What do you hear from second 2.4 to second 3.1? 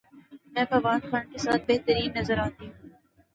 اتی ہوں